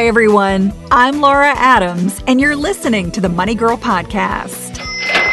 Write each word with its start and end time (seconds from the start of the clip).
Hi, 0.00 0.06
everyone. 0.06 0.72
I'm 0.90 1.20
Laura 1.20 1.52
Adams, 1.54 2.22
and 2.26 2.40
you're 2.40 2.56
listening 2.56 3.10
to 3.10 3.20
the 3.20 3.28
Money 3.28 3.54
Girl 3.54 3.76
Podcast. 3.76 4.76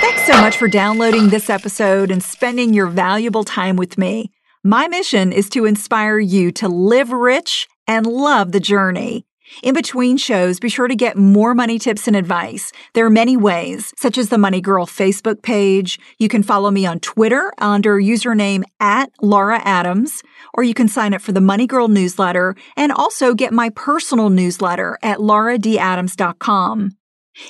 Thanks 0.01 0.25
so 0.25 0.33
much 0.41 0.57
for 0.57 0.67
downloading 0.67 1.29
this 1.29 1.49
episode 1.49 2.11
and 2.11 2.21
spending 2.21 2.73
your 2.73 2.87
valuable 2.87 3.45
time 3.45 3.77
with 3.77 3.97
me. 3.97 4.29
My 4.65 4.89
mission 4.89 5.31
is 5.31 5.47
to 5.51 5.63
inspire 5.63 6.19
you 6.19 6.51
to 6.51 6.67
live 6.67 7.13
rich 7.13 7.69
and 7.87 8.05
love 8.05 8.51
the 8.51 8.59
journey. 8.59 9.26
In 9.63 9.73
between 9.73 10.17
shows, 10.17 10.59
be 10.59 10.69
sure 10.69 10.87
to 10.87 10.95
get 10.95 11.17
more 11.17 11.53
money 11.53 11.79
tips 11.79 12.07
and 12.07 12.15
advice. 12.15 12.71
There 12.93 13.05
are 13.05 13.09
many 13.09 13.35
ways, 13.37 13.93
such 13.97 14.17
as 14.17 14.29
the 14.29 14.37
Money 14.37 14.61
Girl 14.61 14.85
Facebook 14.85 15.41
page. 15.41 15.99
You 16.19 16.29
can 16.29 16.43
follow 16.43 16.71
me 16.71 16.85
on 16.85 16.99
Twitter 16.99 17.51
under 17.57 17.97
username 17.97 18.63
at 18.79 19.11
Laura 19.21 19.61
Adams, 19.63 20.21
or 20.53 20.63
you 20.63 20.73
can 20.73 20.87
sign 20.87 21.13
up 21.13 21.21
for 21.21 21.31
the 21.31 21.41
Money 21.41 21.67
Girl 21.67 21.87
newsletter 21.87 22.55
and 22.75 22.91
also 22.91 23.33
get 23.33 23.53
my 23.53 23.69
personal 23.69 24.29
newsletter 24.29 24.97
at 25.01 25.19
lauradadams.com. 25.19 26.91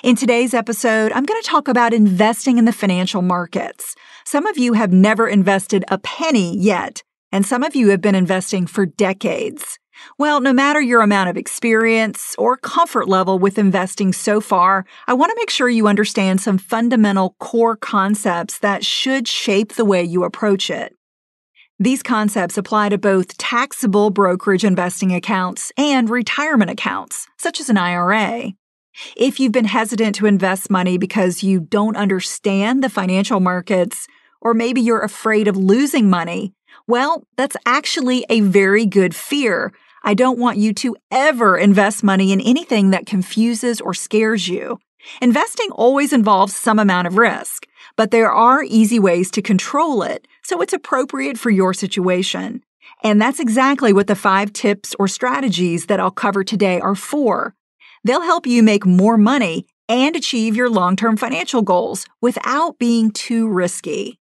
In 0.04 0.16
today's 0.16 0.54
episode, 0.54 1.12
I'm 1.14 1.26
going 1.26 1.42
to 1.42 1.48
talk 1.48 1.68
about 1.68 1.94
investing 1.94 2.58
in 2.58 2.66
the 2.66 2.74
financial 2.74 3.22
markets. 3.22 3.96
Some 4.26 4.46
of 4.46 4.58
you 4.58 4.74
have 4.74 4.92
never 4.92 5.28
invested 5.28 5.86
a 5.88 5.98
penny 5.98 6.58
yet, 6.58 7.04
and 7.32 7.46
some 7.46 7.64
of 7.64 7.76
you 7.76 7.90
have 7.90 8.02
been 8.02 8.16
investing 8.16 8.68
for 8.68 8.86
decades. 8.86 9.80
Well, 10.18 10.42
no 10.42 10.54
matter 10.54 10.80
your 10.80 11.02
amount 11.02 11.30
of 11.30 11.38
experience 11.38 12.36
or 12.38 12.58
comfort 12.58 13.08
level 13.08 13.40
with 13.40 13.58
investing 13.58 14.14
so 14.14 14.40
far, 14.40 14.86
I 15.08 15.14
want 15.14 15.32
to 15.32 15.38
make 15.40 15.50
sure 15.50 15.70
you 15.70 15.88
understand 15.88 16.40
some 16.40 16.58
fundamental 16.58 17.36
core 17.40 17.76
concepts 17.76 18.60
that 18.60 18.86
should 18.86 19.28
shape 19.28 19.74
the 19.74 19.86
way 19.86 20.04
you 20.04 20.24
approach 20.24 20.70
it. 20.70 20.94
These 21.80 22.02
concepts 22.02 22.58
apply 22.58 22.90
to 22.90 22.98
both 22.98 23.38
taxable 23.38 24.10
brokerage 24.10 24.64
investing 24.64 25.14
accounts 25.14 25.72
and 25.78 26.10
retirement 26.10 26.72
accounts, 26.72 27.28
such 27.38 27.60
as 27.60 27.70
an 27.70 27.78
IRA. 27.78 28.54
If 29.16 29.40
you've 29.40 29.52
been 29.52 29.66
hesitant 29.66 30.16
to 30.16 30.26
invest 30.26 30.72
money 30.72 30.98
because 30.98 31.44
you 31.44 31.60
don't 31.60 31.96
understand 31.96 32.84
the 32.84 32.90
financial 32.90 33.40
markets, 33.40 34.08
or 34.42 34.54
maybe 34.54 34.82
you're 34.82 35.02
afraid 35.02 35.48
of 35.48 35.58
losing 35.58 36.10
money, 36.10 36.54
well, 36.88 37.24
that's 37.36 37.58
actually 37.66 38.26
a 38.30 38.42
very 38.42 38.86
good 38.86 39.16
fear 39.16 39.72
I 40.04 40.14
don't 40.14 40.40
want 40.40 40.58
you 40.58 40.74
to 40.76 40.96
ever 41.12 41.58
invest 41.58 42.04
money 42.04 42.32
in 42.32 42.40
anything 42.40 42.92
that 42.92 43.06
confuses 43.06 43.82
or 43.82 43.94
scares 43.94 44.48
you. 44.48 44.80
Investing 45.22 45.70
always 45.72 46.14
involves 46.14 46.56
some 46.56 46.80
amount 46.80 47.08
of 47.08 47.18
risk, 47.18 47.68
but 47.98 48.12
there 48.12 48.32
are 48.32 48.64
easy 48.64 49.00
ways 49.00 49.30
to 49.32 49.42
control 49.42 50.04
it, 50.04 50.26
so 50.44 50.62
it's 50.62 50.72
appropriate 50.72 51.38
for 51.38 51.50
your 51.50 51.74
situation. 51.74 52.64
And 53.04 53.22
that's 53.22 53.40
exactly 53.40 53.92
what 53.92 54.08
the 54.08 54.16
five 54.16 54.54
tips 54.54 54.96
or 54.98 55.08
strategies 55.08 55.88
that 55.88 56.00
I'll 56.00 56.12
cover 56.12 56.44
today 56.44 56.80
are 56.80 56.96
for. 56.96 57.54
They'll 58.04 58.22
help 58.22 58.48
you 58.48 58.64
make 58.64 58.86
more 58.86 59.18
money 59.18 59.66
and 59.90 60.16
achieve 60.16 60.56
your 60.56 60.70
long 60.70 60.96
term 60.96 61.18
financial 61.18 61.62
goals 61.62 62.06
without 62.22 62.80
being 62.80 63.12
too 63.12 63.48
risky. 63.48 64.20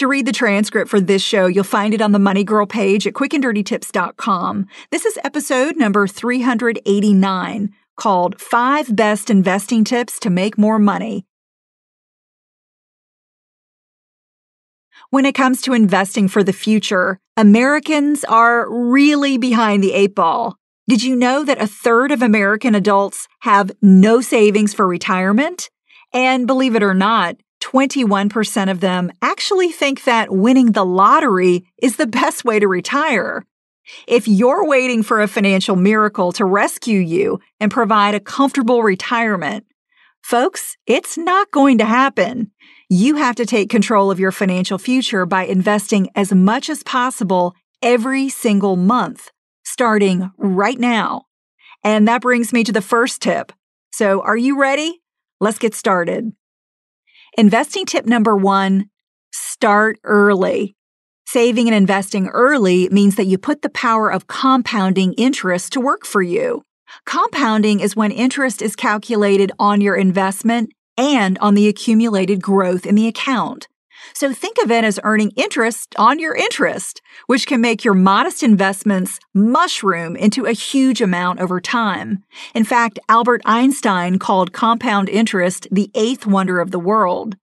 To 0.00 0.08
read 0.08 0.24
the 0.24 0.32
transcript 0.32 0.88
for 0.88 0.98
this 0.98 1.20
show, 1.20 1.44
you'll 1.44 1.62
find 1.62 1.92
it 1.92 2.00
on 2.00 2.12
the 2.12 2.18
Money 2.18 2.42
Girl 2.42 2.64
page 2.64 3.06
at 3.06 3.12
quickanddirtytips.com. 3.12 4.66
This 4.90 5.04
is 5.04 5.18
episode 5.22 5.76
number 5.76 6.06
389 6.06 7.74
called 7.98 8.40
Five 8.40 8.96
Best 8.96 9.28
Investing 9.28 9.84
Tips 9.84 10.18
to 10.20 10.30
Make 10.30 10.56
More 10.56 10.78
Money. 10.78 11.26
When 15.10 15.26
it 15.26 15.34
comes 15.34 15.60
to 15.60 15.74
investing 15.74 16.28
for 16.28 16.42
the 16.42 16.54
future, 16.54 17.20
Americans 17.36 18.24
are 18.24 18.72
really 18.72 19.36
behind 19.36 19.84
the 19.84 19.92
eight 19.92 20.14
ball. 20.14 20.56
Did 20.88 21.02
you 21.02 21.14
know 21.14 21.44
that 21.44 21.60
a 21.60 21.66
third 21.66 22.10
of 22.10 22.22
American 22.22 22.74
adults 22.74 23.28
have 23.40 23.70
no 23.82 24.22
savings 24.22 24.72
for 24.72 24.88
retirement? 24.88 25.68
And 26.14 26.46
believe 26.46 26.74
it 26.74 26.82
or 26.82 26.94
not, 26.94 27.36
21% 27.72 28.70
of 28.70 28.80
them 28.80 29.12
actually 29.22 29.70
think 29.70 30.04
that 30.04 30.30
winning 30.30 30.72
the 30.72 30.84
lottery 30.84 31.64
is 31.80 31.96
the 31.96 32.06
best 32.06 32.44
way 32.44 32.58
to 32.58 32.66
retire. 32.66 33.44
If 34.06 34.26
you're 34.26 34.66
waiting 34.66 35.02
for 35.02 35.20
a 35.20 35.28
financial 35.28 35.76
miracle 35.76 36.32
to 36.32 36.44
rescue 36.44 36.98
you 37.00 37.40
and 37.60 37.70
provide 37.70 38.14
a 38.14 38.20
comfortable 38.20 38.82
retirement, 38.82 39.66
folks, 40.22 40.76
it's 40.86 41.16
not 41.16 41.50
going 41.50 41.78
to 41.78 41.84
happen. 41.84 42.50
You 42.88 43.16
have 43.16 43.36
to 43.36 43.46
take 43.46 43.70
control 43.70 44.10
of 44.10 44.20
your 44.20 44.32
financial 44.32 44.78
future 44.78 45.24
by 45.24 45.44
investing 45.44 46.08
as 46.16 46.32
much 46.32 46.68
as 46.68 46.82
possible 46.82 47.54
every 47.82 48.28
single 48.28 48.76
month, 48.76 49.30
starting 49.64 50.30
right 50.38 50.78
now. 50.78 51.26
And 51.84 52.08
that 52.08 52.22
brings 52.22 52.52
me 52.52 52.64
to 52.64 52.72
the 52.72 52.82
first 52.82 53.22
tip. 53.22 53.52
So, 53.92 54.22
are 54.22 54.36
you 54.36 54.60
ready? 54.60 55.00
Let's 55.40 55.58
get 55.58 55.74
started. 55.74 56.32
Investing 57.38 57.86
tip 57.86 58.06
number 58.06 58.36
one 58.36 58.90
start 59.32 59.98
early. 60.02 60.74
Saving 61.26 61.68
and 61.68 61.74
investing 61.74 62.26
early 62.26 62.88
means 62.88 63.14
that 63.14 63.26
you 63.26 63.38
put 63.38 63.62
the 63.62 63.70
power 63.70 64.10
of 64.10 64.26
compounding 64.26 65.12
interest 65.12 65.72
to 65.72 65.80
work 65.80 66.04
for 66.04 66.22
you. 66.22 66.64
Compounding 67.06 67.78
is 67.78 67.94
when 67.94 68.10
interest 68.10 68.60
is 68.60 68.74
calculated 68.74 69.52
on 69.60 69.80
your 69.80 69.94
investment 69.94 70.72
and 70.96 71.38
on 71.38 71.54
the 71.54 71.68
accumulated 71.68 72.42
growth 72.42 72.84
in 72.84 72.96
the 72.96 73.06
account. 73.06 73.68
So 74.14 74.32
think 74.32 74.56
of 74.62 74.70
it 74.70 74.84
as 74.84 75.00
earning 75.02 75.32
interest 75.36 75.94
on 75.98 76.18
your 76.18 76.34
interest, 76.34 77.00
which 77.26 77.46
can 77.46 77.60
make 77.60 77.84
your 77.84 77.94
modest 77.94 78.42
investments 78.42 79.18
mushroom 79.34 80.16
into 80.16 80.46
a 80.46 80.52
huge 80.52 81.00
amount 81.00 81.40
over 81.40 81.60
time. 81.60 82.24
In 82.54 82.64
fact, 82.64 82.98
Albert 83.08 83.42
Einstein 83.44 84.18
called 84.18 84.52
compound 84.52 85.08
interest 85.08 85.68
the 85.70 85.90
eighth 85.94 86.26
wonder 86.26 86.60
of 86.60 86.70
the 86.70 86.80
world. 86.80 87.36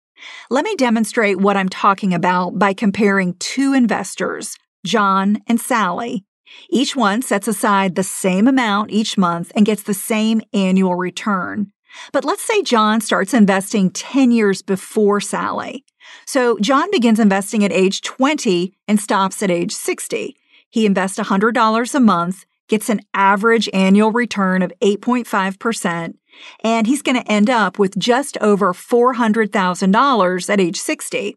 Let 0.50 0.66
me 0.66 0.76
demonstrate 0.76 1.38
what 1.40 1.58
I'm 1.58 1.70
talking 1.70 2.14
about 2.14 2.58
by 2.58 2.74
comparing 2.74 3.36
two 3.36 3.74
investors, 3.74 4.58
John 4.86 5.40
and 5.48 5.60
Sally. 5.60 6.26
Each 6.70 6.96
one 6.96 7.22
sets 7.22 7.48
aside 7.48 7.96
the 7.96 8.04
same 8.04 8.48
amount 8.48 8.92
each 8.92 9.18
month 9.18 9.52
and 9.56 9.66
gets 9.66 9.84
the 9.84 9.94
same 9.94 10.42
annual 10.54 10.96
return. 10.96 11.72
But 12.12 12.26
let's 12.26 12.44
say 12.44 12.62
John 12.64 13.02
starts 13.02 13.34
investing 13.34 13.92
10 13.92 14.32
years 14.32 14.62
before 14.62 15.20
Sally. 15.20 15.84
So 16.26 16.58
John 16.60 16.90
begins 16.92 17.20
investing 17.20 17.64
at 17.64 17.72
age 17.72 18.02
20 18.02 18.74
and 18.88 19.00
stops 19.00 19.42
at 19.42 19.52
age 19.52 19.74
60. 19.74 20.36
He 20.70 20.86
invests 20.86 21.20
$100 21.20 21.96
a 21.96 22.00
month, 22.00 22.46
gets 22.68 22.90
an 22.90 23.02
average 23.14 23.70
annual 23.74 24.12
return 24.12 24.62
of 24.62 24.74
8.5%, 24.82 26.16
and 26.64 26.88
he's 26.88 27.02
going 27.02 27.16
to 27.16 27.32
end 27.32 27.50
up 27.50 27.80
with 27.80 27.98
just 27.98 28.38
over 28.40 28.74
$400,000 28.74 30.50
at 30.50 30.60
age 30.60 30.78
60. 30.78 31.36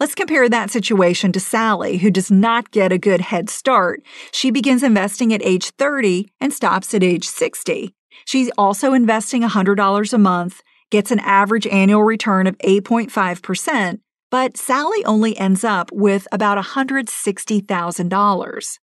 Let's 0.00 0.14
compare 0.14 0.48
that 0.48 0.70
situation 0.70 1.32
to 1.32 1.40
Sally, 1.40 1.98
who 1.98 2.10
does 2.10 2.30
not 2.30 2.70
get 2.70 2.92
a 2.92 2.98
good 2.98 3.20
head 3.20 3.50
start. 3.50 4.00
She 4.30 4.52
begins 4.52 4.84
investing 4.84 5.34
at 5.34 5.44
age 5.44 5.70
30 5.70 6.30
and 6.40 6.52
stops 6.52 6.94
at 6.94 7.02
age 7.02 7.26
60. 7.26 7.92
She's 8.24 8.50
also 8.56 8.92
investing 8.92 9.42
$100 9.42 10.12
a 10.12 10.18
month, 10.18 10.62
gets 10.90 11.10
an 11.10 11.20
average 11.20 11.66
annual 11.66 12.02
return 12.02 12.46
of 12.46 12.56
8.5%, 12.58 14.00
but 14.30 14.56
Sally 14.56 15.04
only 15.04 15.36
ends 15.38 15.64
up 15.64 15.90
with 15.92 16.26
about 16.32 16.62
$160,000. 16.62 18.78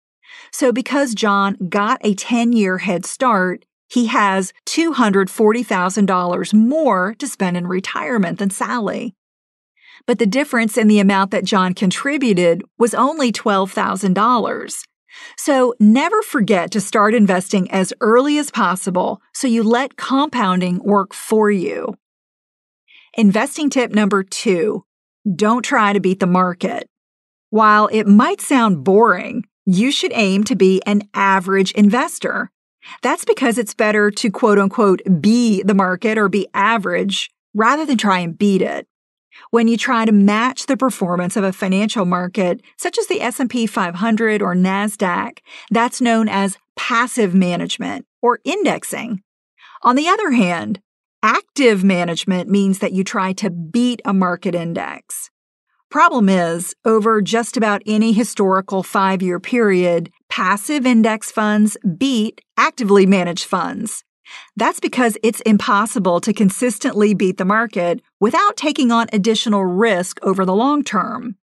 So 0.52 0.72
because 0.72 1.14
John 1.14 1.56
got 1.68 2.00
a 2.02 2.14
10 2.14 2.52
year 2.52 2.78
head 2.78 3.04
start, 3.04 3.64
he 3.88 4.06
has 4.06 4.52
$240,000 4.66 6.54
more 6.54 7.14
to 7.18 7.26
spend 7.26 7.56
in 7.56 7.66
retirement 7.66 8.38
than 8.38 8.50
Sally. 8.50 9.16
But 10.06 10.18
the 10.18 10.26
difference 10.26 10.78
in 10.78 10.88
the 10.88 11.00
amount 11.00 11.30
that 11.32 11.44
John 11.44 11.74
contributed 11.74 12.62
was 12.78 12.94
only 12.94 13.32
$12,000. 13.32 14.84
So 15.36 15.74
never 15.80 16.22
forget 16.22 16.70
to 16.72 16.80
start 16.80 17.14
investing 17.14 17.70
as 17.70 17.92
early 18.00 18.38
as 18.38 18.50
possible 18.50 19.20
so 19.32 19.46
you 19.46 19.62
let 19.62 19.96
compounding 19.96 20.80
work 20.84 21.14
for 21.14 21.50
you. 21.50 21.94
Investing 23.16 23.70
tip 23.70 23.92
number 23.92 24.22
two 24.22 24.84
don't 25.36 25.62
try 25.62 25.92
to 25.92 26.00
beat 26.00 26.20
the 26.20 26.26
market. 26.26 26.88
While 27.50 27.88
it 27.92 28.06
might 28.06 28.40
sound 28.40 28.84
boring, 28.84 29.44
you 29.66 29.90
should 29.90 30.12
aim 30.14 30.44
to 30.44 30.56
be 30.56 30.80
an 30.86 31.02
average 31.14 31.72
investor. 31.72 32.50
That's 33.02 33.24
because 33.24 33.58
it's 33.58 33.74
better 33.74 34.10
to 34.10 34.30
quote 34.30 34.58
unquote 34.58 35.02
be 35.20 35.62
the 35.62 35.74
market 35.74 36.16
or 36.16 36.28
be 36.28 36.48
average 36.54 37.30
rather 37.54 37.84
than 37.84 37.98
try 37.98 38.20
and 38.20 38.38
beat 38.38 38.62
it. 38.62 38.86
When 39.50 39.68
you 39.68 39.76
try 39.76 40.04
to 40.04 40.12
match 40.12 40.66
the 40.66 40.76
performance 40.76 41.36
of 41.36 41.44
a 41.44 41.52
financial 41.52 42.04
market, 42.04 42.60
such 42.76 42.98
as 42.98 43.06
the 43.06 43.20
S&P 43.20 43.66
500 43.66 44.42
or 44.42 44.54
Nasdaq, 44.54 45.38
that's 45.70 46.00
known 46.00 46.28
as 46.28 46.58
passive 46.76 47.34
management 47.34 48.06
or 48.22 48.40
indexing. 48.44 49.22
On 49.82 49.96
the 49.96 50.08
other 50.08 50.30
hand, 50.32 50.80
active 51.22 51.82
management 51.82 52.48
means 52.48 52.78
that 52.78 52.92
you 52.92 53.04
try 53.04 53.32
to 53.34 53.50
beat 53.50 54.00
a 54.04 54.12
market 54.12 54.54
index. 54.54 55.30
Problem 55.90 56.28
is, 56.28 56.74
over 56.84 57.20
just 57.20 57.56
about 57.56 57.82
any 57.84 58.12
historical 58.12 58.84
five 58.84 59.22
year 59.22 59.40
period, 59.40 60.10
passive 60.28 60.86
index 60.86 61.32
funds 61.32 61.76
beat 61.98 62.40
actively 62.56 63.06
managed 63.06 63.44
funds. 63.44 64.04
That's 64.56 64.80
because 64.80 65.16
it's 65.22 65.40
impossible 65.42 66.20
to 66.20 66.32
consistently 66.32 67.14
beat 67.14 67.38
the 67.38 67.44
market 67.44 68.00
without 68.20 68.56
taking 68.56 68.90
on 68.90 69.06
additional 69.12 69.64
risk 69.64 70.18
over 70.22 70.44
the 70.44 70.54
long 70.54 70.84
term. 70.84 71.36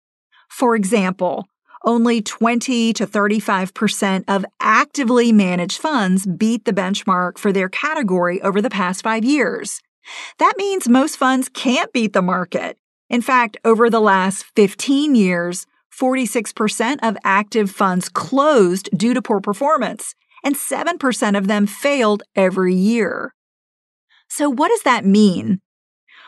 For 0.49 0.75
example, 0.75 1.47
only 1.85 2.21
20 2.21 2.93
to 2.93 3.05
35% 3.05 4.23
of 4.27 4.45
actively 4.59 5.31
managed 5.31 5.77
funds 5.77 6.25
beat 6.25 6.65
the 6.65 6.73
benchmark 6.73 7.37
for 7.37 7.51
their 7.51 7.69
category 7.69 8.41
over 8.41 8.61
the 8.61 8.69
past 8.69 9.03
five 9.03 9.23
years. 9.23 9.81
That 10.39 10.53
means 10.57 10.87
most 10.87 11.17
funds 11.17 11.49
can't 11.49 11.93
beat 11.93 12.13
the 12.13 12.21
market. 12.21 12.77
In 13.09 13.21
fact, 13.21 13.57
over 13.63 13.89
the 13.89 14.01
last 14.01 14.45
15 14.55 15.15
years, 15.15 15.67
46% 15.93 16.99
of 17.03 17.17
active 17.23 17.71
funds 17.71 18.09
closed 18.09 18.89
due 18.95 19.13
to 19.13 19.21
poor 19.21 19.39
performance, 19.39 20.15
and 20.45 20.55
7% 20.55 21.37
of 21.37 21.47
them 21.47 21.67
failed 21.67 22.23
every 22.35 22.75
year. 22.75 23.33
So, 24.29 24.49
what 24.49 24.69
does 24.69 24.83
that 24.83 25.03
mean? 25.03 25.59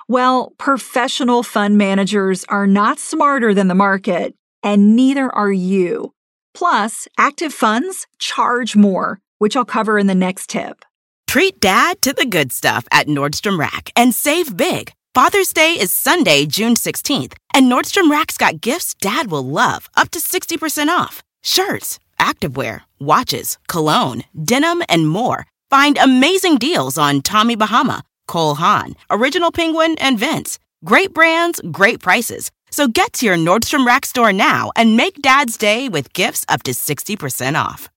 Well, 0.09 0.53
professional 0.57 1.43
fund 1.43 1.77
managers 1.77 2.43
are 2.45 2.67
not 2.67 2.99
smarter 2.99 3.53
than 3.53 3.67
the 3.67 3.75
market, 3.75 4.35
and 4.63 4.95
neither 4.95 5.33
are 5.33 5.51
you. 5.51 6.13
Plus, 6.53 7.07
active 7.17 7.53
funds 7.53 8.07
charge 8.17 8.75
more, 8.75 9.19
which 9.37 9.55
I'll 9.55 9.65
cover 9.65 9.99
in 9.99 10.07
the 10.07 10.15
next 10.15 10.49
tip. 10.49 10.83
Treat 11.27 11.59
dad 11.59 12.01
to 12.01 12.13
the 12.13 12.25
good 12.25 12.51
stuff 12.51 12.87
at 12.91 13.07
Nordstrom 13.07 13.59
Rack 13.59 13.91
and 13.95 14.15
save 14.15 14.57
big. 14.57 14.93
Father's 15.13 15.51
Day 15.51 15.73
is 15.73 15.91
Sunday, 15.91 16.45
June 16.45 16.75
16th, 16.75 17.33
and 17.53 17.69
Nordstrom 17.69 18.09
Rack's 18.09 18.37
got 18.37 18.61
gifts 18.61 18.93
dad 18.93 19.29
will 19.29 19.45
love, 19.45 19.89
up 19.97 20.09
to 20.11 20.19
60% 20.19 20.87
off. 20.87 21.21
Shirts 21.43 21.99
activewear, 22.19 22.81
watches, 22.99 23.57
cologne, 23.67 24.23
denim, 24.43 24.83
and 24.89 25.07
more. 25.07 25.45
Find 25.69 25.97
amazing 25.97 26.57
deals 26.57 26.97
on 26.97 27.21
Tommy 27.21 27.55
Bahama, 27.55 28.03
Cole 28.27 28.55
Haan, 28.55 28.95
Original 29.09 29.51
Penguin, 29.51 29.95
and 29.99 30.19
Vince. 30.19 30.59
Great 30.85 31.13
brands, 31.13 31.61
great 31.71 31.99
prices. 31.99 32.51
So 32.71 32.87
get 32.87 33.13
to 33.13 33.25
your 33.25 33.35
Nordstrom 33.35 33.85
Rack 33.85 34.05
store 34.05 34.33
now 34.33 34.71
and 34.75 34.95
make 34.95 35.21
Dad's 35.21 35.57
Day 35.57 35.89
with 35.89 36.13
gifts 36.13 36.45
up 36.47 36.63
to 36.63 36.71
60% 36.71 37.55
off. 37.61 37.89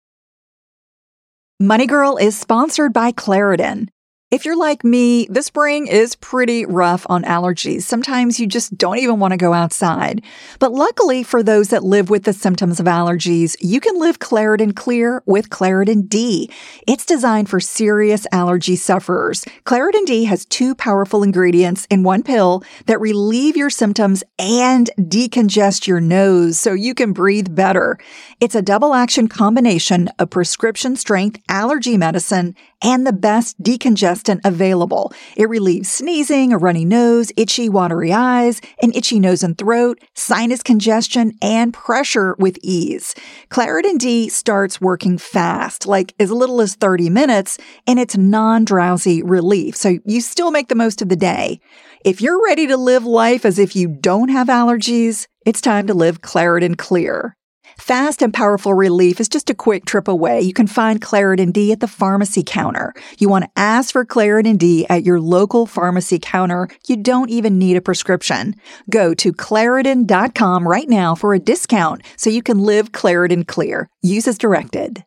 Money 1.59 1.87
Girl 1.87 2.17
is 2.17 2.39
sponsored 2.39 2.93
by 2.93 3.13
Claritin. 3.13 3.89
If 4.31 4.45
you're 4.45 4.57
like 4.57 4.85
me, 4.85 5.27
the 5.27 5.43
spring 5.43 5.89
is 5.89 6.15
pretty 6.15 6.65
rough 6.65 7.05
on 7.09 7.25
allergies. 7.25 7.83
Sometimes 7.83 8.39
you 8.39 8.47
just 8.47 8.79
don't 8.79 8.99
even 8.99 9.19
want 9.19 9.33
to 9.33 9.37
go 9.37 9.53
outside. 9.53 10.23
But 10.61 10.71
luckily 10.71 11.25
for 11.25 11.43
those 11.43 11.71
that 11.71 11.83
live 11.83 12.11
with 12.11 12.23
the 12.23 12.33
symptoms 12.33 12.79
of 12.79 12.87
allergies, 12.87 13.57
you 13.59 13.81
can 13.81 13.99
live 13.99 14.21
Claritin 14.21 14.77
Clear 14.77 15.25
with 15.27 15.51
Claritin 15.51 16.09
D. 16.09 16.49
It's 16.87 17.05
designed 17.05 17.49
for 17.49 17.59
serious 17.59 18.25
allergy 18.31 18.77
sufferers. 18.77 19.45
Claritin 19.65 20.07
D 20.07 20.27
has 20.27 20.45
two 20.45 20.77
powerful 20.77 21.25
ingredients 21.25 21.89
in 21.91 22.05
one 22.05 22.23
pill 22.23 22.63
that 22.87 23.01
relieve 23.01 23.57
your 23.57 23.69
symptoms 23.69 24.23
and 24.39 24.91
decongest 24.97 25.89
your 25.89 26.01
nose 26.01 26.57
so 26.57 26.73
you 26.73 26.95
can 26.95 27.13
breathe 27.13 27.53
better. 27.53 27.99
It's 28.39 28.55
a 28.55 28.63
double 28.63 28.95
action 28.95 29.27
combination 29.27 30.09
of 30.21 30.31
prescription 30.31 30.95
strength 30.95 31.43
allergy 31.49 31.97
medicine 31.97 32.55
and 32.83 33.07
the 33.07 33.13
best 33.13 33.61
decongestant 33.63 34.41
available. 34.45 35.13
It 35.37 35.49
relieves 35.49 35.91
sneezing, 35.91 36.53
a 36.53 36.59
runny 36.59 36.85
nose, 36.85 37.33
itchy, 37.37 37.69
watery 37.69 38.13
eyes, 38.13 38.61
an 38.83 38.93
itchy 38.95 39.21
nose 39.21 39.43
and 39.43 39.57
throat, 39.57 40.01
sinus 40.15 40.63
congestion, 40.63 41.33
and 41.43 41.75
pressure 41.75 42.37
with 42.39 42.59
ease. 42.63 43.15
Claritin 43.51 43.99
D 43.99 44.29
starts 44.29 44.81
working 44.81 45.19
fast, 45.19 45.87
like 45.87 46.15
as 46.19 46.31
little 46.31 46.61
as 46.61 46.75
30 46.75 47.11
minutes, 47.11 47.59
and 47.87 47.99
it's 47.99 48.17
non-drowsy 48.17 49.23
relief, 49.23 49.77
so 49.77 49.99
you 50.05 50.21
still 50.21 50.51
make 50.51 50.69
the 50.69 50.75
most 50.75 51.03
of 51.03 51.09
the 51.09 51.17
day. 51.17 51.61
If 52.05 52.21
you're 52.21 52.43
ready 52.43 52.67
to 52.67 52.77
live 52.77 53.05
life 53.05 53.45
as 53.45 53.59
if 53.59 53.77
you 53.77 53.89
don't 53.89 54.31
have 54.31 54.49
allergies, 54.49 55.27
it's 55.45 55.61
time 55.61 55.87
to 55.87 55.95
live 55.95 56.21
Claritin 56.23 56.79
Clear. 56.79 57.37
Fast 57.81 58.21
and 58.21 58.33
powerful 58.33 58.75
relief 58.75 59.21
is 59.21 59.29
just 59.29 59.49
a 59.49 59.55
quick 59.55 59.87
trip 59.87 60.07
away. 60.07 60.43
You 60.43 60.53
can 60.53 60.67
find 60.67 61.01
Claritin 61.01 61.51
D 61.51 61.73
at 61.73 61.81
the 61.81 61.89
pharmacy 61.89 62.43
counter. 62.45 62.93
You 63.19 63.31
want 63.31 63.47
to 63.47 63.51
ask 63.57 63.93
for 63.93 64.05
Claritin 64.05 64.59
D 64.59 64.87
at 64.91 65.03
your 65.03 65.19
local 65.19 65.65
pharmacy 65.65 66.19
counter. 66.19 66.69
You 66.87 66.99
don't 66.99 67.31
even 67.31 67.59
need 67.59 67.79
a 67.79 67.81
prescription. 67.81 68.55
Go 68.91 69.15
to 69.15 69.33
Claritin.com 69.33 70.69
right 70.69 70.91
now 70.91 71.15
for 71.15 71.33
a 71.33 71.39
discount 71.39 72.03
so 72.17 72.29
you 72.29 72.43
can 72.43 72.59
live 72.59 72.93
Claritin 72.93 73.47
clear. 73.47 73.89
Use 74.03 74.29
as 74.29 74.37
directed. 74.37 75.03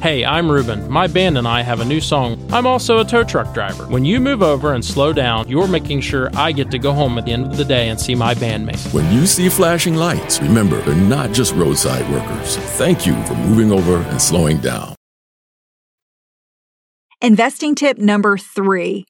Hey, 0.00 0.24
I'm 0.24 0.48
Ruben. 0.48 0.88
My 0.88 1.08
band 1.08 1.36
and 1.38 1.48
I 1.48 1.62
have 1.62 1.80
a 1.80 1.84
new 1.84 2.00
song. 2.00 2.38
I'm 2.52 2.68
also 2.68 3.00
a 3.00 3.04
tow 3.04 3.24
truck 3.24 3.52
driver. 3.52 3.84
When 3.88 4.04
you 4.04 4.20
move 4.20 4.44
over 4.44 4.74
and 4.74 4.84
slow 4.84 5.12
down, 5.12 5.48
you're 5.48 5.66
making 5.66 6.02
sure 6.02 6.30
I 6.36 6.52
get 6.52 6.70
to 6.70 6.78
go 6.78 6.92
home 6.92 7.18
at 7.18 7.24
the 7.24 7.32
end 7.32 7.46
of 7.46 7.56
the 7.56 7.64
day 7.64 7.88
and 7.88 7.98
see 7.98 8.14
my 8.14 8.32
bandmates. 8.32 8.94
When 8.94 9.12
you 9.12 9.26
see 9.26 9.48
flashing 9.48 9.96
lights, 9.96 10.40
remember 10.40 10.80
they're 10.82 10.94
not 10.94 11.32
just 11.32 11.52
roadside 11.54 12.08
workers. 12.12 12.58
Thank 12.78 13.06
you 13.06 13.20
for 13.24 13.34
moving 13.34 13.72
over 13.72 13.96
and 13.96 14.22
slowing 14.22 14.58
down. 14.58 14.94
Investing 17.20 17.74
tip 17.74 17.98
number 17.98 18.38
three 18.38 19.04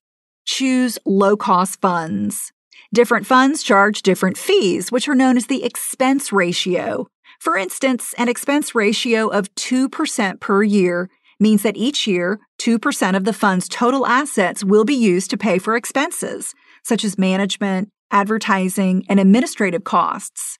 choose 0.47 0.99
low 1.05 1.37
cost 1.37 1.83
funds. 1.83 2.51
Different 2.95 3.27
funds 3.27 3.63
charge 3.63 4.01
different 4.01 4.39
fees, 4.39 4.91
which 4.91 5.07
are 5.07 5.15
known 5.15 5.37
as 5.37 5.49
the 5.49 5.65
expense 5.65 6.33
ratio. 6.33 7.09
For 7.39 7.57
instance, 7.57 8.15
an 8.19 8.29
expense 8.29 8.75
ratio 8.75 9.29
of 9.29 9.55
2% 9.55 10.41
per 10.41 10.63
year 10.63 11.09
means 11.41 11.63
that 11.63 11.77
each 11.77 12.07
year, 12.07 12.41
2% 12.59 13.17
of 13.17 13.25
the 13.25 13.33
fund's 13.33 13.69
total 13.69 14.07
assets 14.07 14.65
will 14.65 14.85
be 14.85 14.95
used 14.95 15.31
to 15.31 15.37
pay 15.37 15.59
for 15.59 15.77
expenses, 15.77 16.55
such 16.83 17.05
as 17.05 17.19
management, 17.19 17.91
advertising, 18.11 19.05
and 19.09 19.21
administrative 19.21 19.85
costs. 19.85 20.59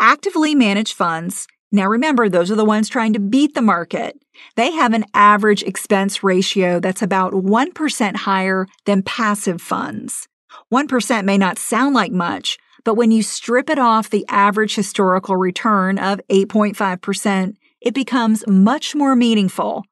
Actively 0.00 0.54
managed 0.54 0.94
funds, 0.94 1.46
now 1.74 1.88
remember, 1.88 2.28
those 2.28 2.52
are 2.52 2.56
the 2.56 2.64
ones 2.64 2.88
trying 2.88 3.14
to 3.14 3.18
beat 3.18 3.54
the 3.54 3.60
market. 3.60 4.16
They 4.54 4.70
have 4.70 4.92
an 4.92 5.06
average 5.12 5.64
expense 5.64 6.22
ratio 6.22 6.78
that's 6.78 7.02
about 7.02 7.32
1% 7.32 8.16
higher 8.16 8.68
than 8.86 9.02
passive 9.02 9.60
funds. 9.60 10.28
1% 10.72 11.24
may 11.24 11.36
not 11.36 11.58
sound 11.58 11.94
like 11.96 12.12
much, 12.12 12.58
but 12.84 12.94
when 12.94 13.10
you 13.10 13.22
strip 13.22 13.70
it 13.70 13.78
off 13.78 14.10
the 14.10 14.26
average 14.28 14.74
historical 14.74 15.36
return 15.36 15.98
of 15.98 16.20
8.5%, 16.28 17.54
it 17.80 17.94
becomes 17.94 18.46
much 18.46 18.94
more 18.94 19.16
meaningful. 19.16 19.84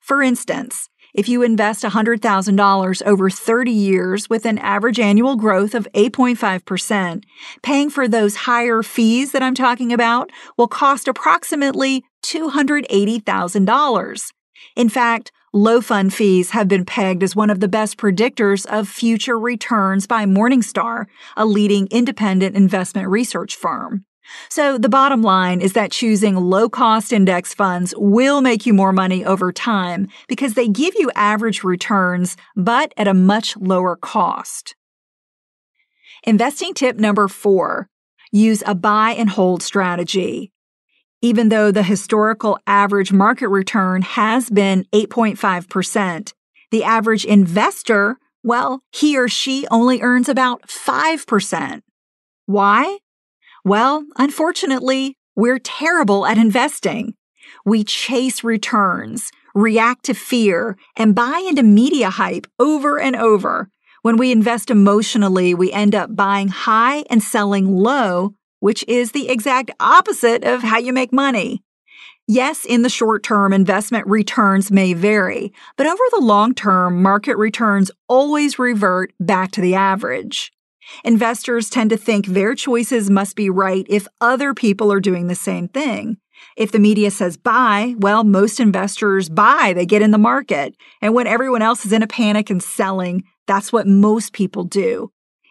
For 0.00 0.22
instance, 0.22 0.88
if 1.14 1.28
you 1.28 1.42
invest 1.42 1.84
$100,000 1.84 3.06
over 3.06 3.30
30 3.30 3.70
years 3.70 4.30
with 4.30 4.46
an 4.46 4.58
average 4.58 4.98
annual 4.98 5.36
growth 5.36 5.74
of 5.74 5.86
8.5%, 5.94 7.24
paying 7.62 7.90
for 7.90 8.08
those 8.08 8.36
higher 8.36 8.82
fees 8.82 9.32
that 9.32 9.42
I'm 9.42 9.54
talking 9.54 9.92
about 9.92 10.30
will 10.56 10.68
cost 10.68 11.08
approximately 11.08 12.04
$280,000. 12.24 14.32
In 14.76 14.88
fact, 14.88 15.32
Low 15.54 15.82
fund 15.82 16.14
fees 16.14 16.52
have 16.52 16.66
been 16.66 16.86
pegged 16.86 17.22
as 17.22 17.36
one 17.36 17.50
of 17.50 17.60
the 17.60 17.68
best 17.68 17.98
predictors 17.98 18.64
of 18.64 18.88
future 18.88 19.38
returns 19.38 20.06
by 20.06 20.24
Morningstar, 20.24 21.04
a 21.36 21.44
leading 21.44 21.88
independent 21.90 22.56
investment 22.56 23.06
research 23.08 23.54
firm. 23.54 24.06
So 24.48 24.78
the 24.78 24.88
bottom 24.88 25.20
line 25.20 25.60
is 25.60 25.74
that 25.74 25.92
choosing 25.92 26.36
low 26.36 26.70
cost 26.70 27.12
index 27.12 27.52
funds 27.52 27.92
will 27.98 28.40
make 28.40 28.64
you 28.64 28.72
more 28.72 28.92
money 28.92 29.26
over 29.26 29.52
time 29.52 30.08
because 30.26 30.54
they 30.54 30.68
give 30.68 30.94
you 30.96 31.10
average 31.14 31.62
returns, 31.64 32.34
but 32.56 32.94
at 32.96 33.08
a 33.08 33.12
much 33.12 33.54
lower 33.58 33.96
cost. 33.96 34.74
Investing 36.24 36.72
tip 36.72 36.96
number 36.96 37.28
four, 37.28 37.88
use 38.30 38.62
a 38.64 38.74
buy 38.74 39.10
and 39.10 39.28
hold 39.28 39.62
strategy. 39.62 40.51
Even 41.24 41.50
though 41.50 41.70
the 41.70 41.84
historical 41.84 42.58
average 42.66 43.12
market 43.12 43.48
return 43.48 44.02
has 44.02 44.50
been 44.50 44.84
8.5%, 44.92 46.32
the 46.72 46.82
average 46.82 47.24
investor, 47.24 48.18
well, 48.42 48.82
he 48.90 49.16
or 49.16 49.28
she 49.28 49.64
only 49.70 50.02
earns 50.02 50.28
about 50.28 50.66
5%. 50.66 51.82
Why? 52.46 52.98
Well, 53.64 54.04
unfortunately, 54.18 55.16
we're 55.36 55.60
terrible 55.60 56.26
at 56.26 56.38
investing. 56.38 57.14
We 57.64 57.84
chase 57.84 58.42
returns, 58.42 59.30
react 59.54 60.04
to 60.06 60.14
fear, 60.14 60.76
and 60.96 61.14
buy 61.14 61.46
into 61.48 61.62
media 61.62 62.10
hype 62.10 62.48
over 62.58 62.98
and 62.98 63.14
over. 63.14 63.68
When 64.02 64.16
we 64.16 64.32
invest 64.32 64.70
emotionally, 64.70 65.54
we 65.54 65.70
end 65.70 65.94
up 65.94 66.16
buying 66.16 66.48
high 66.48 67.04
and 67.08 67.22
selling 67.22 67.76
low, 67.76 68.34
which 68.62 68.84
is 68.86 69.10
the 69.10 69.28
exact 69.28 69.72
opposite 69.80 70.44
of 70.44 70.62
how 70.62 70.78
you 70.78 70.92
make 70.92 71.12
money. 71.12 71.64
Yes, 72.28 72.64
in 72.64 72.82
the 72.82 72.88
short 72.88 73.24
term, 73.24 73.52
investment 73.52 74.06
returns 74.06 74.70
may 74.70 74.92
vary, 74.94 75.52
but 75.76 75.88
over 75.88 76.02
the 76.12 76.20
long 76.20 76.54
term, 76.54 77.02
market 77.02 77.36
returns 77.36 77.90
always 78.08 78.60
revert 78.60 79.12
back 79.18 79.50
to 79.52 79.60
the 79.60 79.74
average. 79.74 80.52
Investors 81.02 81.68
tend 81.68 81.90
to 81.90 81.96
think 81.96 82.26
their 82.26 82.54
choices 82.54 83.10
must 83.10 83.34
be 83.34 83.50
right 83.50 83.84
if 83.88 84.06
other 84.20 84.54
people 84.54 84.92
are 84.92 85.00
doing 85.00 85.26
the 85.26 85.34
same 85.34 85.66
thing. 85.66 86.18
If 86.56 86.70
the 86.70 86.78
media 86.78 87.10
says 87.10 87.36
buy, 87.36 87.96
well, 87.98 88.22
most 88.22 88.60
investors 88.60 89.28
buy, 89.28 89.72
they 89.74 89.86
get 89.86 90.02
in 90.02 90.12
the 90.12 90.18
market. 90.18 90.76
And 91.00 91.14
when 91.14 91.26
everyone 91.26 91.62
else 91.62 91.84
is 91.84 91.92
in 91.92 92.02
a 92.04 92.06
panic 92.06 92.48
and 92.48 92.62
selling, 92.62 93.24
that's 93.48 93.72
what 93.72 93.88
most 93.88 94.32
people 94.32 94.62
do. 94.62 95.10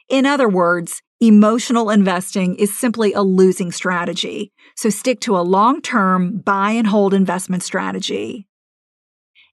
In 0.10 0.26
other 0.26 0.50
words, 0.50 1.02
emotional 1.20 1.90
investing 1.90 2.56
is 2.56 2.76
simply 2.76 3.14
a 3.14 3.22
losing 3.22 3.72
strategy. 3.72 4.52
So 4.76 4.90
stick 4.90 5.20
to 5.22 5.38
a 5.38 5.42
long 5.42 5.82
term 5.82 6.40
buy 6.40 6.72
and 6.72 6.88
hold 6.88 7.14
investment 7.14 7.64
strategy. 7.64 8.48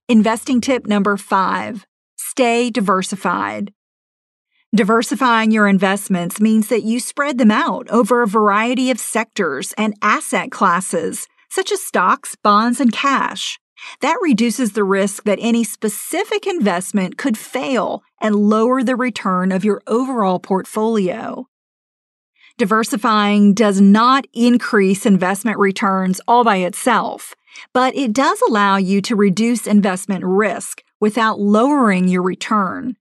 Investing 0.09 0.61
tip 0.61 0.87
number 0.87 1.17
five 1.17 1.87
stay 2.17 2.71
diversified. 2.71 3.73
Diversifying 4.75 5.50
your 5.50 5.67
investments 5.67 6.40
means 6.40 6.69
that 6.69 6.83
you 6.83 7.00
spread 7.00 7.38
them 7.38 7.50
out 7.50 7.88
over 7.88 8.23
a 8.23 8.26
variety 8.26 8.90
of 8.90 9.00
sectors 9.00 9.73
and 9.78 9.95
asset 10.02 10.50
classes, 10.50 11.26
such 11.50 11.73
as 11.73 11.83
stocks, 11.83 12.37
bonds, 12.43 12.78
and 12.78 12.93
cash. 12.93 13.59
That 14.01 14.19
reduces 14.23 14.73
the 14.73 14.85
risk 14.85 15.25
that 15.25 15.39
any 15.41 15.65
specific 15.65 16.47
investment 16.47 17.19
could 17.19 17.39
fail 17.39 18.03
and 18.21 18.35
lower 18.35 18.83
the 18.83 18.97
return 18.97 19.53
of 19.53 19.65
your 19.65 19.83
overall 19.87 20.39
portfolio. 20.39 21.49
Diversifying 22.57 23.55
does 23.55 23.81
not 23.81 24.27
increase 24.33 25.07
investment 25.07 25.59
returns 25.59 26.21
all 26.27 26.43
by 26.43 26.57
itself, 26.57 27.35
but 27.73 27.95
it 27.95 28.13
does 28.13 28.43
allow 28.49 28.77
you 28.77 29.01
to 29.03 29.15
reduce 29.15 29.67
investment 29.67 30.25
risk 30.25 30.83
without 31.01 31.39
lowering 31.39 32.09
your 32.09 32.23
return. 32.23 32.97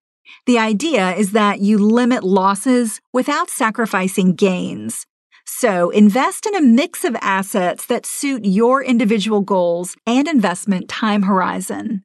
The 0.45 0.59
idea 0.59 1.15
is 1.15 1.31
that 1.31 1.59
you 1.59 1.79
limit 1.79 2.23
losses 2.23 3.01
without 3.11 3.49
sacrificing 3.49 4.33
gains. 4.33 5.07
So 5.49 5.91
invest 5.91 6.45
in 6.45 6.55
a 6.55 6.61
mix 6.61 7.05
of 7.05 7.15
assets 7.21 7.85
that 7.85 8.05
suit 8.05 8.43
your 8.43 8.83
individual 8.83 9.39
goals 9.39 9.95
and 10.05 10.27
investment 10.27 10.89
time 10.89 11.23
horizon. 11.23 12.03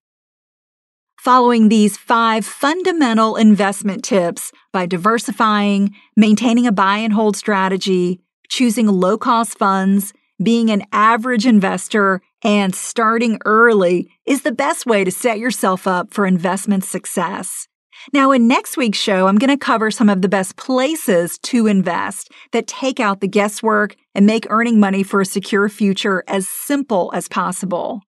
Following 1.19 1.69
these 1.69 1.97
five 1.97 2.47
fundamental 2.47 3.35
investment 3.37 4.05
tips 4.05 4.53
by 4.73 4.87
diversifying, 4.87 5.95
maintaining 6.17 6.69
a 6.69 6.73
buy 6.73 6.99
and 6.99 7.13
hold 7.13 7.37
strategy, 7.37 8.21
choosing 8.49 8.87
low 8.87 9.19
cost 9.19 9.59
funds, 9.59 10.13
being 10.41 10.71
an 10.71 10.85
average 10.93 11.45
investor, 11.45 12.23
and 12.45 12.75
starting 12.75 13.39
early 13.45 14.09
is 14.25 14.43
the 14.43 14.53
best 14.53 14.87
way 14.87 15.03
to 15.03 15.11
set 15.11 15.39
yourself 15.39 15.87
up 15.87 16.15
for 16.15 16.27
investment 16.27 16.85
success. 16.85 17.69
Now, 18.13 18.33
in 18.33 18.49
next 18.49 18.77
week's 18.77 18.99
show, 18.99 19.29
I'm 19.29 19.39
going 19.39 19.51
to 19.51 19.57
cover 19.57 19.91
some 19.91 20.09
of 20.09 20.23
the 20.23 20.29
best 20.29 20.57
places 20.57 21.39
to 21.39 21.67
invest 21.67 22.31
that 22.53 22.67
take 22.67 22.99
out 22.99 23.21
the 23.21 23.29
guesswork 23.29 23.95
and 24.15 24.27
make 24.27 24.47
earning 24.51 24.81
money 24.81 25.03
for 25.03 25.21
a 25.21 25.27
secure 25.27 25.69
future 25.69 26.25
as 26.27 26.49
simple 26.49 27.11
as 27.15 27.29
possible. 27.29 28.03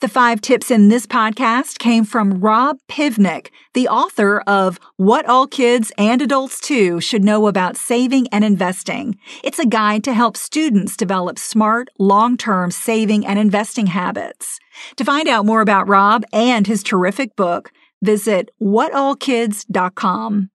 The 0.00 0.08
five 0.08 0.40
tips 0.40 0.70
in 0.70 0.88
this 0.88 1.04
podcast 1.04 1.78
came 1.78 2.04
from 2.04 2.40
Rob 2.40 2.78
Pivnick, 2.88 3.48
the 3.74 3.88
author 3.88 4.40
of 4.46 4.78
What 4.96 5.26
All 5.26 5.48
Kids 5.48 5.90
and 5.98 6.22
Adults 6.22 6.60
Too 6.60 7.00
Should 7.00 7.24
Know 7.24 7.48
About 7.48 7.76
Saving 7.76 8.28
and 8.28 8.44
Investing. 8.44 9.18
It's 9.42 9.58
a 9.58 9.66
guide 9.66 10.04
to 10.04 10.14
help 10.14 10.36
students 10.36 10.96
develop 10.96 11.40
smart, 11.40 11.88
long-term 11.98 12.70
saving 12.70 13.26
and 13.26 13.38
investing 13.38 13.86
habits. 13.86 14.60
To 14.96 15.04
find 15.04 15.28
out 15.28 15.46
more 15.46 15.60
about 15.60 15.88
Rob 15.88 16.24
and 16.32 16.66
his 16.66 16.82
terrific 16.82 17.34
book, 17.36 17.72
Visit 18.04 18.50
whatallkids.com. 18.60 20.50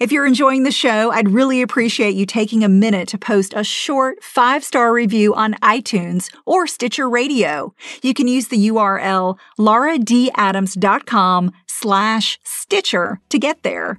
If 0.00 0.12
you're 0.12 0.26
enjoying 0.26 0.62
the 0.62 0.70
show, 0.70 1.10
I'd 1.10 1.30
really 1.30 1.62
appreciate 1.62 2.14
you 2.14 2.26
taking 2.26 2.62
a 2.62 2.68
minute 2.68 3.08
to 3.08 3.18
post 3.18 3.52
a 3.56 3.64
short 3.64 4.22
five 4.22 4.62
star 4.64 4.92
review 4.92 5.34
on 5.34 5.54
iTunes 5.54 6.30
or 6.46 6.66
Stitcher 6.66 7.08
Radio. 7.08 7.74
You 8.02 8.14
can 8.14 8.28
use 8.28 8.48
the 8.48 8.68
URL 8.68 9.38
lauradadams.com 9.58 11.52
slash 11.66 12.38
Stitcher 12.44 13.18
to 13.30 13.38
get 13.38 13.62
there. 13.62 13.98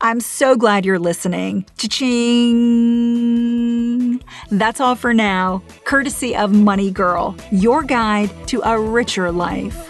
I'm 0.00 0.20
so 0.20 0.56
glad 0.56 0.84
you're 0.84 0.98
listening. 0.98 1.66
Cha-ching! 1.78 3.31
That's 4.50 4.80
all 4.80 4.94
for 4.94 5.14
now, 5.14 5.62
courtesy 5.84 6.34
of 6.36 6.52
Money 6.52 6.90
Girl, 6.90 7.36
your 7.50 7.82
guide 7.82 8.30
to 8.48 8.60
a 8.62 8.78
richer 8.78 9.30
life. 9.30 9.88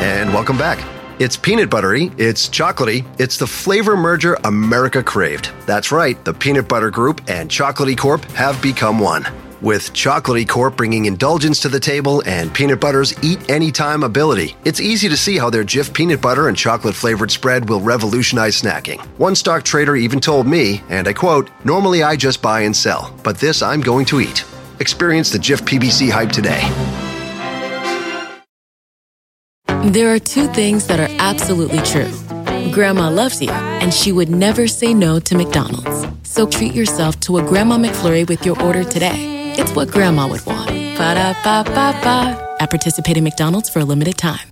And 0.00 0.32
welcome 0.32 0.58
back. 0.58 0.84
It's 1.18 1.36
peanut 1.36 1.68
buttery, 1.68 2.12
it's 2.16 2.48
chocolatey, 2.48 3.04
it's 3.18 3.38
the 3.38 3.46
flavor 3.46 3.96
merger 3.96 4.38
America 4.44 5.02
craved. 5.02 5.50
That's 5.66 5.90
right, 5.90 6.24
the 6.24 6.32
Peanut 6.32 6.68
Butter 6.68 6.90
Group 6.90 7.22
and 7.28 7.50
Chocolatey 7.50 7.98
Corp 7.98 8.24
have 8.32 8.62
become 8.62 9.00
one. 9.00 9.26
With 9.60 9.92
Chocolatey 9.92 10.48
Corp 10.48 10.76
bringing 10.76 11.06
indulgence 11.06 11.58
to 11.60 11.68
the 11.68 11.80
table 11.80 12.22
and 12.26 12.54
Peanut 12.54 12.80
Butter's 12.80 13.12
eat 13.24 13.50
anytime 13.50 14.04
ability, 14.04 14.54
it's 14.64 14.80
easy 14.80 15.08
to 15.08 15.16
see 15.16 15.36
how 15.36 15.50
their 15.50 15.64
Jif 15.64 15.92
peanut 15.92 16.22
butter 16.22 16.46
and 16.46 16.56
chocolate 16.56 16.94
flavored 16.94 17.32
spread 17.32 17.68
will 17.68 17.80
revolutionize 17.80 18.60
snacking. 18.60 19.00
One 19.18 19.34
stock 19.34 19.64
trader 19.64 19.96
even 19.96 20.20
told 20.20 20.46
me, 20.46 20.80
and 20.90 21.08
I 21.08 21.12
quote, 21.12 21.50
Normally 21.64 22.04
I 22.04 22.14
just 22.14 22.40
buy 22.40 22.60
and 22.60 22.76
sell, 22.76 23.12
but 23.24 23.38
this 23.38 23.60
I'm 23.60 23.80
going 23.80 24.06
to 24.06 24.20
eat. 24.20 24.44
Experience 24.78 25.30
the 25.32 25.38
Jif 25.38 25.62
PBC 25.62 26.08
hype 26.08 26.30
today. 26.30 26.62
There 29.90 30.14
are 30.14 30.20
two 30.20 30.46
things 30.48 30.86
that 30.86 31.00
are 31.00 31.12
absolutely 31.18 31.80
true. 31.80 32.12
Grandma 32.70 33.10
loves 33.10 33.42
you, 33.42 33.50
and 33.50 33.92
she 33.92 34.12
would 34.12 34.28
never 34.28 34.68
say 34.68 34.94
no 34.94 35.18
to 35.18 35.36
McDonald's. 35.36 36.06
So 36.22 36.46
treat 36.46 36.74
yourself 36.74 37.18
to 37.20 37.38
a 37.38 37.42
Grandma 37.42 37.76
McFlurry 37.76 38.28
with 38.28 38.46
your 38.46 38.60
order 38.62 38.84
today. 38.84 39.37
It's 39.58 39.72
what 39.72 39.90
Grandma 39.90 40.28
would 40.28 40.44
want. 40.46 40.68
Ba 40.98 41.14
da 41.18 41.34
ba 41.44 41.64
ba 41.64 41.86
ba. 42.04 42.16
At 42.60 42.70
participating 42.70 43.24
McDonald's 43.24 43.68
for 43.68 43.80
a 43.80 43.84
limited 43.84 44.16
time. 44.16 44.50